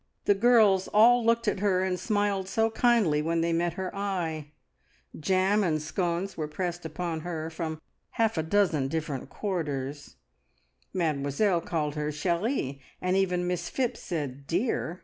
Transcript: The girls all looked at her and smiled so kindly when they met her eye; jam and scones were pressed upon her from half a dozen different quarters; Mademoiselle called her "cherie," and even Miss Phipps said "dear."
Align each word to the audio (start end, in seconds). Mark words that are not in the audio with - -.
The 0.25 0.33
girls 0.33 0.87
all 0.87 1.23
looked 1.23 1.47
at 1.47 1.59
her 1.59 1.83
and 1.83 1.99
smiled 1.99 2.47
so 2.49 2.71
kindly 2.71 3.21
when 3.21 3.41
they 3.41 3.53
met 3.53 3.73
her 3.73 3.95
eye; 3.95 4.47
jam 5.19 5.63
and 5.63 5.79
scones 5.79 6.35
were 6.35 6.47
pressed 6.47 6.87
upon 6.87 7.19
her 7.19 7.51
from 7.51 7.79
half 8.13 8.35
a 8.35 8.41
dozen 8.41 8.87
different 8.87 9.29
quarters; 9.29 10.15
Mademoiselle 10.91 11.61
called 11.61 11.93
her 11.93 12.11
"cherie," 12.11 12.81
and 12.99 13.15
even 13.15 13.45
Miss 13.45 13.69
Phipps 13.69 13.99
said 13.99 14.47
"dear." 14.47 14.99